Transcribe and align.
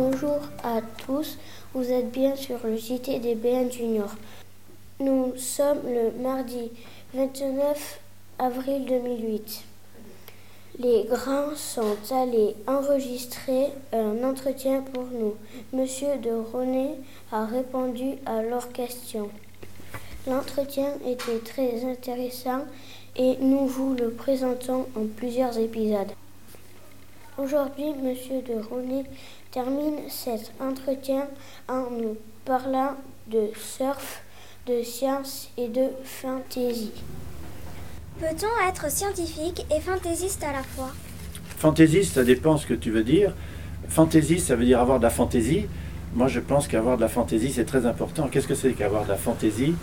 Bonjour 0.00 0.38
à 0.62 0.80
tous, 1.04 1.38
vous 1.74 1.90
êtes 1.90 2.12
bien 2.12 2.36
sur 2.36 2.64
le 2.64 2.76
JT 2.76 3.18
des 3.18 3.34
BN 3.34 3.68
Junior. 3.68 4.08
Nous 5.00 5.32
sommes 5.36 5.80
le 5.86 6.12
mardi 6.22 6.70
29 7.14 7.98
avril 8.38 8.84
2008. 8.86 9.64
Les 10.78 11.02
grands 11.02 11.52
sont 11.56 11.96
allés 12.12 12.54
enregistrer 12.68 13.72
un 13.92 14.22
entretien 14.22 14.82
pour 14.82 15.02
nous. 15.06 15.34
Monsieur 15.72 16.16
de 16.22 16.30
René 16.30 16.90
a 17.32 17.44
répondu 17.44 18.18
à 18.24 18.40
leurs 18.42 18.70
questions. 18.70 19.30
L'entretien 20.28 20.92
était 21.08 21.40
très 21.40 21.84
intéressant 21.84 22.66
et 23.16 23.36
nous 23.40 23.66
vous 23.66 23.94
le 23.94 24.12
présentons 24.12 24.86
en 24.94 25.06
plusieurs 25.16 25.58
épisodes. 25.58 26.12
Aujourd'hui, 27.36 27.94
Monsieur 28.02 28.42
de 28.42 28.54
René 28.54 29.04
termine 29.58 30.08
cet 30.08 30.52
entretien 30.60 31.26
en 31.66 31.90
nous 31.90 32.16
parlant 32.44 32.92
de 33.26 33.48
surf, 33.56 34.22
de 34.68 34.84
science 34.84 35.50
et 35.58 35.66
de 35.66 35.88
fantaisie. 36.04 36.92
Peut-on 38.20 38.68
être 38.68 38.88
scientifique 38.88 39.66
et 39.76 39.80
fantaisiste 39.80 40.44
à 40.44 40.52
la 40.52 40.62
fois? 40.62 40.90
Fantaisiste, 41.56 42.14
ça 42.14 42.22
dépend 42.22 42.56
ce 42.56 42.66
que 42.68 42.74
tu 42.74 42.92
veux 42.92 43.02
dire. 43.02 43.34
Fantaisiste, 43.88 44.46
ça 44.46 44.54
veut 44.54 44.64
dire 44.64 44.78
avoir 44.78 44.98
de 45.00 45.04
la 45.04 45.10
fantaisie. 45.10 45.66
Moi, 46.14 46.28
je 46.28 46.38
pense 46.38 46.68
qu'avoir 46.68 46.96
de 46.96 47.02
la 47.02 47.08
fantaisie, 47.08 47.50
c'est 47.50 47.64
très 47.64 47.84
important. 47.84 48.28
Qu'est-ce 48.28 48.46
que 48.46 48.54
c'est 48.54 48.74
qu'avoir 48.74 49.06
de 49.06 49.08
la 49.08 49.16
fantaisie? 49.16 49.74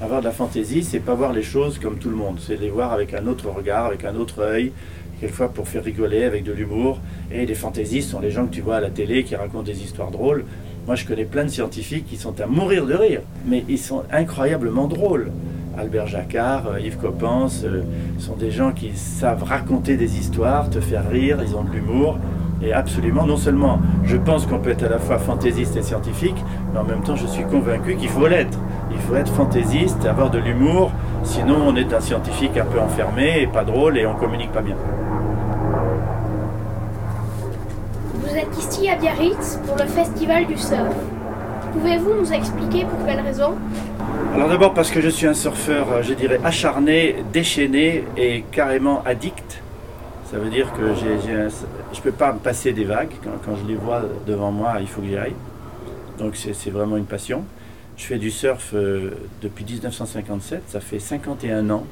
Avoir 0.00 0.20
de 0.20 0.26
la 0.26 0.32
fantaisie, 0.32 0.82
c'est 0.84 1.00
pas 1.00 1.14
voir 1.14 1.34
les 1.34 1.42
choses 1.42 1.78
comme 1.78 1.98
tout 1.98 2.08
le 2.08 2.16
monde. 2.16 2.40
C'est 2.40 2.56
les 2.56 2.70
voir 2.70 2.94
avec 2.94 3.12
un 3.12 3.26
autre 3.26 3.50
regard, 3.50 3.84
avec 3.84 4.06
un 4.06 4.16
autre 4.16 4.40
œil, 4.40 4.72
quelquefois 5.20 5.48
pour 5.48 5.68
faire 5.68 5.84
rigoler, 5.84 6.24
avec 6.24 6.44
de 6.44 6.52
l'humour. 6.52 6.98
Et 7.32 7.46
les 7.46 7.54
fantaisistes 7.54 8.10
sont 8.10 8.20
les 8.20 8.30
gens 8.30 8.46
que 8.46 8.54
tu 8.54 8.60
vois 8.60 8.76
à 8.76 8.80
la 8.80 8.90
télé 8.90 9.24
qui 9.24 9.36
racontent 9.36 9.62
des 9.62 9.82
histoires 9.82 10.10
drôles. 10.10 10.44
Moi, 10.86 10.94
je 10.94 11.04
connais 11.04 11.24
plein 11.24 11.44
de 11.44 11.50
scientifiques 11.50 12.06
qui 12.06 12.16
sont 12.16 12.40
à 12.40 12.46
mourir 12.46 12.86
de 12.86 12.94
rire, 12.94 13.20
mais 13.46 13.64
ils 13.68 13.78
sont 13.78 14.04
incroyablement 14.10 14.86
drôles. 14.86 15.30
Albert 15.78 16.08
Jacquard, 16.08 16.66
euh, 16.66 16.80
Yves 16.80 16.96
Coppens, 16.96 17.62
euh, 17.64 17.82
sont 18.18 18.34
des 18.34 18.50
gens 18.50 18.72
qui 18.72 18.92
savent 18.96 19.44
raconter 19.44 19.96
des 19.96 20.18
histoires, 20.18 20.70
te 20.70 20.80
faire 20.80 21.08
rire, 21.08 21.38
ils 21.46 21.54
ont 21.54 21.62
de 21.62 21.70
l'humour. 21.70 22.18
Et 22.60 22.72
absolument, 22.72 23.24
non 23.24 23.36
seulement 23.36 23.78
je 24.04 24.16
pense 24.16 24.46
qu'on 24.46 24.58
peut 24.58 24.70
être 24.70 24.82
à 24.82 24.88
la 24.88 24.98
fois 24.98 25.18
fantaisiste 25.18 25.76
et 25.76 25.82
scientifique, 25.82 26.34
mais 26.72 26.80
en 26.80 26.84
même 26.84 27.02
temps 27.02 27.14
je 27.14 27.26
suis 27.26 27.44
convaincu 27.44 27.94
qu'il 27.94 28.08
faut 28.08 28.26
l'être. 28.26 28.58
Il 28.90 28.98
faut 28.98 29.14
être 29.14 29.32
fantaisiste, 29.32 30.04
avoir 30.06 30.30
de 30.30 30.38
l'humour, 30.38 30.90
sinon 31.22 31.56
on 31.68 31.76
est 31.76 31.92
un 31.92 32.00
scientifique 32.00 32.56
un 32.56 32.64
peu 32.64 32.80
enfermé 32.80 33.42
et 33.42 33.46
pas 33.46 33.62
drôle 33.62 33.96
et 33.98 34.06
on 34.06 34.14
communique 34.14 34.50
pas 34.50 34.62
bien. 34.62 34.76
Êtes 38.38 38.58
ici 38.58 38.88
à 38.88 38.96
Biarritz 38.96 39.58
pour 39.66 39.76
le 39.76 39.84
festival 39.86 40.46
du 40.46 40.56
surf. 40.56 40.94
Pouvez-vous 41.72 42.14
nous 42.14 42.32
expliquer 42.32 42.84
pour 42.84 43.04
quelle 43.06 43.20
raison? 43.20 43.54
Alors 44.34 44.48
d'abord 44.48 44.74
parce 44.74 44.90
que 44.90 45.00
je 45.00 45.08
suis 45.08 45.26
un 45.26 45.34
surfeur, 45.34 45.86
euh, 45.92 46.02
je 46.02 46.14
dirais, 46.14 46.40
acharné, 46.44 47.16
déchaîné 47.32 48.04
et 48.16 48.44
carrément 48.50 49.02
addict. 49.04 49.60
Ça 50.30 50.38
veut 50.38 50.50
dire 50.50 50.72
que 50.72 50.82
un- 50.82 51.48
je 51.92 51.98
ne 51.98 52.02
peux 52.02 52.12
pas 52.12 52.32
me 52.32 52.38
passer 52.38 52.72
des 52.72 52.84
vagues. 52.84 53.12
Quand, 53.24 53.30
quand 53.44 53.56
je 53.62 53.66
les 53.66 53.74
vois 53.76 54.02
devant 54.26 54.50
moi, 54.52 54.74
il 54.80 54.86
faut 54.86 55.00
que 55.00 55.06
j'y 55.08 55.16
aille. 55.16 55.34
Donc 56.18 56.36
c'est, 56.36 56.54
c'est 56.54 56.70
vraiment 56.70 56.96
une 56.96 57.06
passion. 57.06 57.44
Je 57.96 58.04
fais 58.04 58.18
du 58.18 58.30
surf 58.30 58.70
euh, 58.74 59.10
depuis 59.42 59.64
1957. 59.64 60.62
Ça 60.68 60.80
fait 60.80 60.98
51 60.98 61.68
ans 61.70 61.84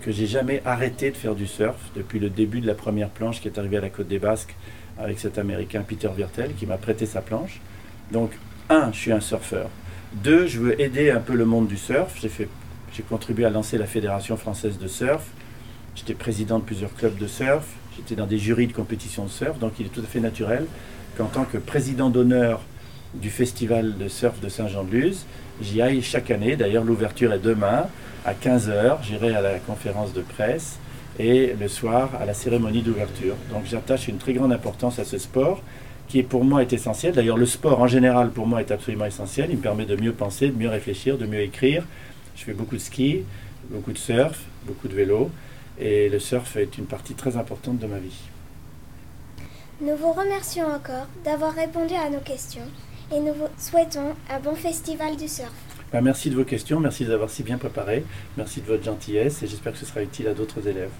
que 0.00 0.12
j'ai 0.12 0.26
jamais 0.26 0.62
arrêté 0.64 1.10
de 1.10 1.16
faire 1.16 1.34
du 1.34 1.46
surf 1.46 1.76
depuis 1.96 2.18
le 2.18 2.30
début 2.30 2.60
de 2.60 2.66
la 2.66 2.74
première 2.74 3.10
planche 3.10 3.40
qui 3.40 3.48
est 3.48 3.58
arrivée 3.58 3.78
à 3.78 3.80
la 3.80 3.90
côte 3.90 4.08
des 4.08 4.18
Basques 4.18 4.54
avec 4.98 5.18
cet 5.18 5.38
Américain 5.38 5.82
Peter 5.86 6.08
Wirtel 6.16 6.54
qui 6.54 6.66
m'a 6.66 6.76
prêté 6.76 7.06
sa 7.06 7.20
planche. 7.20 7.60
Donc, 8.12 8.32
un, 8.68 8.90
je 8.92 8.98
suis 8.98 9.12
un 9.12 9.20
surfeur. 9.20 9.68
Deux, 10.12 10.46
je 10.46 10.60
veux 10.60 10.80
aider 10.80 11.10
un 11.10 11.20
peu 11.20 11.34
le 11.34 11.44
monde 11.44 11.68
du 11.68 11.76
surf. 11.76 12.16
J'ai, 12.20 12.28
fait, 12.28 12.48
j'ai 12.92 13.02
contribué 13.02 13.44
à 13.44 13.50
lancer 13.50 13.78
la 13.78 13.86
Fédération 13.86 14.36
française 14.36 14.78
de 14.78 14.88
surf. 14.88 15.26
J'étais 15.94 16.14
président 16.14 16.58
de 16.58 16.64
plusieurs 16.64 16.94
clubs 16.94 17.16
de 17.16 17.26
surf. 17.26 17.66
J'étais 17.96 18.14
dans 18.14 18.26
des 18.26 18.38
jurys 18.38 18.68
de 18.68 18.72
compétition 18.72 19.24
de 19.24 19.30
surf. 19.30 19.58
Donc, 19.58 19.74
il 19.78 19.86
est 19.86 19.90
tout 19.90 20.00
à 20.00 20.06
fait 20.06 20.20
naturel 20.20 20.66
qu'en 21.16 21.26
tant 21.26 21.44
que 21.44 21.58
président 21.58 22.10
d'honneur 22.10 22.60
du 23.20 23.30
festival 23.30 23.96
de 23.98 24.08
surf 24.08 24.40
de 24.40 24.48
Saint-Jean-de-Luz, 24.48 25.26
j'y 25.60 25.82
aille 25.82 26.02
chaque 26.02 26.30
année. 26.30 26.56
D'ailleurs, 26.56 26.84
l'ouverture 26.84 27.32
est 27.32 27.38
demain 27.38 27.86
à 28.24 28.34
15h. 28.34 28.98
J'irai 29.02 29.34
à 29.34 29.40
la 29.40 29.58
conférence 29.58 30.12
de 30.12 30.20
presse 30.20 30.78
et 31.18 31.54
le 31.58 31.68
soir 31.68 32.10
à 32.20 32.24
la 32.24 32.34
cérémonie 32.34 32.82
d'ouverture. 32.82 33.34
Donc 33.50 33.64
j'attache 33.66 34.08
une 34.08 34.18
très 34.18 34.32
grande 34.32 34.52
importance 34.52 34.98
à 34.98 35.04
ce 35.04 35.18
sport 35.18 35.62
qui 36.06 36.22
pour 36.22 36.44
moi 36.44 36.62
est 36.62 36.72
essentiel. 36.72 37.12
D'ailleurs 37.12 37.36
le 37.36 37.46
sport 37.46 37.80
en 37.80 37.86
général 37.86 38.30
pour 38.30 38.46
moi 38.46 38.60
est 38.60 38.70
absolument 38.70 39.04
essentiel. 39.04 39.48
Il 39.50 39.56
me 39.56 39.62
permet 39.62 39.84
de 39.84 39.96
mieux 39.96 40.12
penser, 40.12 40.48
de 40.48 40.56
mieux 40.56 40.68
réfléchir, 40.68 41.18
de 41.18 41.26
mieux 41.26 41.40
écrire. 41.40 41.84
Je 42.36 42.44
fais 42.44 42.52
beaucoup 42.52 42.76
de 42.76 42.80
ski, 42.80 43.24
beaucoup 43.70 43.92
de 43.92 43.98
surf, 43.98 44.44
beaucoup 44.64 44.88
de 44.88 44.94
vélo 44.94 45.30
et 45.80 46.08
le 46.08 46.18
surf 46.18 46.56
est 46.56 46.78
une 46.78 46.86
partie 46.86 47.14
très 47.14 47.36
importante 47.36 47.78
de 47.78 47.86
ma 47.86 47.98
vie. 47.98 48.18
Nous 49.80 49.96
vous 49.96 50.12
remercions 50.12 50.66
encore 50.66 51.06
d'avoir 51.24 51.54
répondu 51.54 51.94
à 51.94 52.10
nos 52.10 52.20
questions 52.20 52.66
et 53.12 53.20
nous 53.20 53.32
vous 53.32 53.48
souhaitons 53.58 54.14
un 54.30 54.40
bon 54.40 54.54
festival 54.54 55.16
du 55.16 55.28
surf. 55.28 55.52
Ben, 55.92 56.02
merci 56.02 56.28
de 56.28 56.36
vos 56.36 56.44
questions, 56.44 56.80
merci 56.80 57.04
d'avoir 57.06 57.30
si 57.30 57.42
bien 57.42 57.56
préparé, 57.56 58.04
merci 58.36 58.60
de 58.60 58.66
votre 58.66 58.84
gentillesse 58.84 59.42
et 59.42 59.46
j'espère 59.46 59.72
que 59.72 59.78
ce 59.78 59.86
sera 59.86 60.02
utile 60.02 60.28
à 60.28 60.34
d'autres 60.34 60.66
élèves. 60.66 60.90